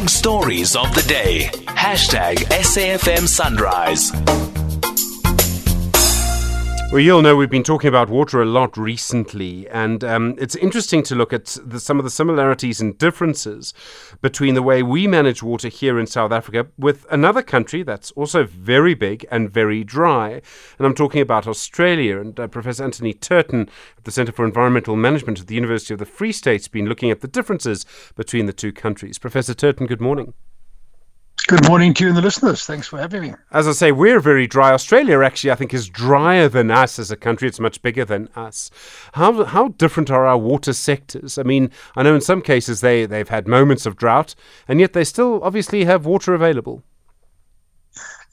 [0.00, 1.50] big stories of the day.
[1.66, 4.49] Hashtag SAFM Sunrise.
[6.92, 11.04] Well, you'll know we've been talking about water a lot recently, and um, it's interesting
[11.04, 13.72] to look at the, some of the similarities and differences
[14.20, 18.42] between the way we manage water here in South Africa with another country that's also
[18.42, 20.42] very big and very dry.
[20.78, 22.20] And I'm talking about Australia.
[22.20, 26.00] And uh, Professor Anthony Turton at the Centre for Environmental Management at the University of
[26.00, 29.16] the Free State's been looking at the differences between the two countries.
[29.16, 30.34] Professor Turton, good morning.
[31.46, 32.64] Good morning to you and the listeners.
[32.64, 33.34] Thanks for having me.
[33.50, 34.72] As I say, we're very dry.
[34.72, 37.48] Australia, actually, I think, is drier than us as a country.
[37.48, 38.70] It's much bigger than us.
[39.14, 41.38] How how different are our water sectors?
[41.38, 44.34] I mean, I know in some cases they they've had moments of drought,
[44.68, 46.84] and yet they still obviously have water available.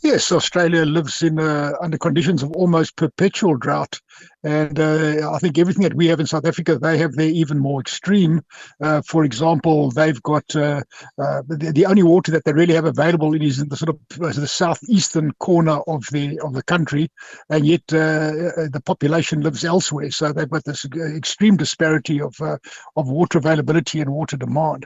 [0.01, 3.99] Yes, Australia lives in uh, under conditions of almost perpetual drought.
[4.47, 7.59] And uh, I think everything that we have in South Africa, they have there even
[7.59, 8.43] more extreme.
[8.81, 10.83] Uh, for example, they've got uh,
[11.17, 13.99] uh the, the, only water that they really have available is in the sort of
[14.21, 17.09] uh, the southeastern corner of the of the country,
[17.49, 18.31] and yet uh,
[18.71, 20.11] the population lives elsewhere.
[20.11, 24.85] So they've got this extreme disparity of of water availability and water demand.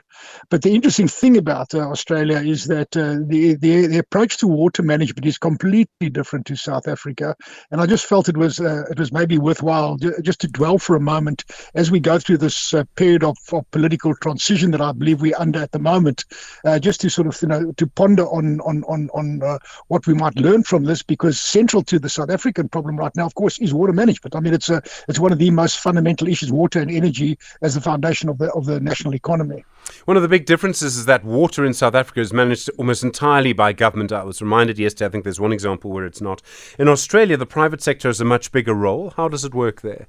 [0.50, 5.24] But the interesting thing about Australia is that the, the, the approach to water management
[5.24, 7.36] is completely different to South Africa,
[7.70, 11.00] and I just felt it was it was maybe worthwhile just to dwell for a
[11.00, 15.20] moment as we go through this uh, period of, of, political transition that I believe
[15.20, 16.24] we're under at the moment,
[16.64, 19.58] uh, just to sort of you know to ponder on on on on uh,
[19.88, 23.26] what we might learn from this, because central to the South African problem right now,
[23.26, 24.34] of course, is water management.
[24.34, 27.74] I mean, it's a it's one of the most fundamental issues, water and energy as
[27.74, 29.64] the foundation of the of the national economy.
[30.04, 33.52] One of the big differences is that water in South Africa is managed almost entirely
[33.52, 34.12] by government.
[34.12, 36.40] I was reminded yesterday, I think there's one example where it's not.
[36.78, 39.10] In Australia, the private sector has a much bigger role.
[39.16, 40.06] How does it work there?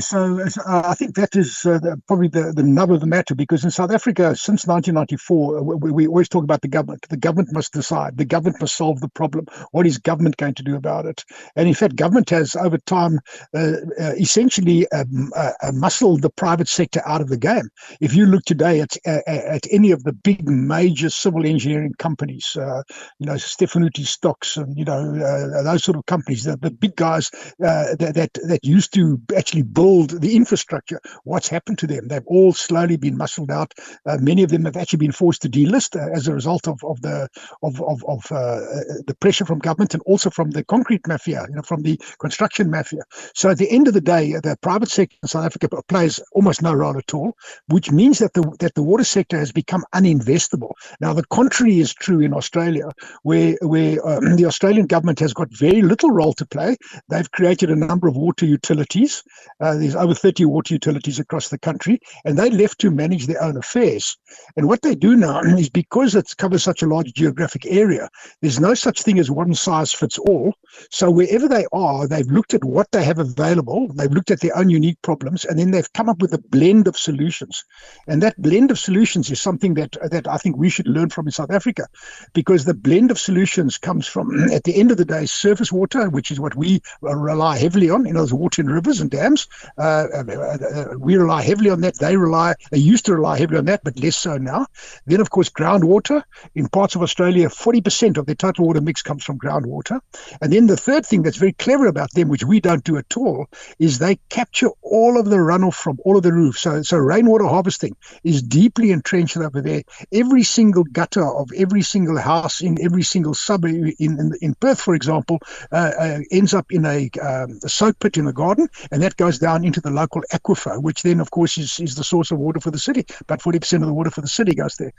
[0.00, 3.62] So uh, I think that is uh, probably the, the nub of the matter because
[3.62, 7.06] in South Africa, since 1994, uh, we, we, always talk about the government.
[7.10, 8.16] The government must decide.
[8.16, 9.46] The government must solve the problem.
[9.72, 11.24] What is government going to do about it?
[11.56, 13.20] And in fact, government has over time
[13.54, 17.68] uh, uh essentially um, uh, muscled the private sector out of the game.
[18.00, 23.26] If you look today at at any of the big major civil engineering companies, you
[23.26, 27.98] know Stefanutti Stocks and you know those sort of companies, the, the big guys that,
[27.98, 31.00] that that used to actually build build the infrastructure.
[31.24, 32.08] What's happened to them?
[32.08, 33.72] They've all slowly been muscled out.
[34.06, 36.78] Uh, many of them have actually been forced to delist uh, as a result of,
[36.84, 37.28] of the
[37.62, 38.60] of of, of uh, uh,
[39.08, 42.70] the pressure from government and also from the concrete mafia, you know, from the construction
[42.70, 43.02] mafia.
[43.34, 46.62] So at the end of the day, the private sector in South Africa plays almost
[46.62, 47.34] no role at all,
[47.68, 50.72] which means that the that the water sector has become uninvestable.
[51.00, 52.90] Now the contrary is true in Australia,
[53.22, 56.76] where where um, the Australian government has got very little role to play.
[57.10, 59.22] They've created a number of water utilities.
[59.60, 63.26] Uh, uh, there's over 30 water utilities across the country, and they're left to manage
[63.26, 64.16] their own affairs.
[64.56, 68.08] And what they do now is because it covers such a large geographic area,
[68.40, 70.54] there's no such thing as one size fits all.
[70.90, 74.56] So wherever they are, they've looked at what they have available, they've looked at their
[74.56, 77.64] own unique problems, and then they've come up with a blend of solutions.
[78.06, 81.26] And that blend of solutions is something that that I think we should learn from
[81.26, 81.86] in South Africa,
[82.32, 86.08] because the blend of solutions comes from, at the end of the day, surface water,
[86.08, 89.46] which is what we rely heavily on, you know, there's water in rivers and dams,
[89.78, 91.98] uh, uh, uh, we rely heavily on that.
[91.98, 94.66] They rely, they used to rely heavily on that, but less so now.
[95.06, 96.22] Then, of course, groundwater.
[96.54, 100.00] In parts of Australia, 40% of their total water mix comes from groundwater.
[100.40, 103.16] And then the third thing that's very clever about them, which we don't do at
[103.16, 103.46] all,
[103.78, 106.60] is they capture all of the runoff from all of the roofs.
[106.60, 109.82] So, so rainwater harvesting is deeply entrenched over there.
[110.12, 114.80] Every single gutter of every single house in every single suburb in, in, in Perth,
[114.80, 115.40] for example,
[115.70, 119.16] uh, uh, ends up in a, um, a soak pit in the garden, and that
[119.16, 122.38] goes down into the local aquifer, which then, of course, is, is the source of
[122.38, 123.04] water for the city.
[123.22, 124.92] About 40% of the water for the city goes there.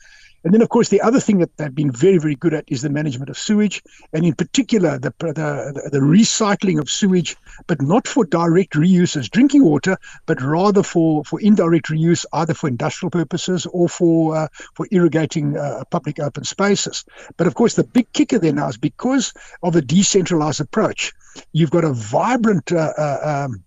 [0.43, 2.81] And then, of course, the other thing that they've been very, very good at is
[2.81, 7.37] the management of sewage, and in particular, the, the, the recycling of sewage,
[7.67, 12.53] but not for direct reuse as drinking water, but rather for, for indirect reuse, either
[12.53, 17.05] for industrial purposes or for uh, for irrigating uh, public open spaces.
[17.37, 21.13] But of course, the big kicker there now is because of a decentralized approach,
[21.53, 23.63] you've got a vibrant uh, uh um,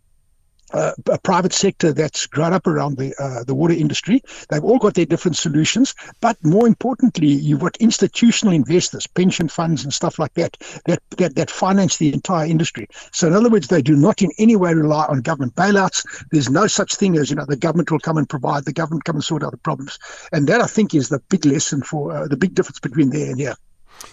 [0.73, 4.23] uh, a private sector that's grown up around the uh, the water industry.
[4.49, 9.85] They've all got their different solutions, but more importantly, you've got institutional investors, pension funds,
[9.85, 12.89] and stuff like that that that, that finance the entire industry.
[13.13, 16.05] So, in other words, they do not in any way rely on government bailouts.
[16.31, 19.05] There's no such thing as you know the government will come and provide, the government
[19.05, 19.99] come and sort out the problems,
[20.33, 23.31] and that I think is the big lesson for uh, the big difference between there
[23.31, 23.55] and here.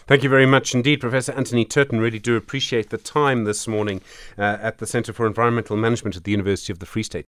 [0.06, 2.00] Thank you very much indeed, Professor Anthony Turton.
[2.00, 4.01] Really do appreciate the time this morning
[4.38, 7.27] uh, at the Centre for Environmental Management at the University of the Free State.